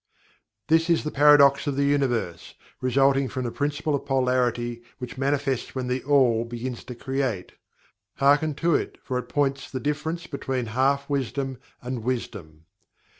[0.67, 5.75] This is the Paradox of the Universe, resulting from the Principle of Polarity which manifests
[5.75, 7.51] when THE ALL begins to Create
[8.15, 12.65] hearken to it for it points the difference between half wisdom and wisdom.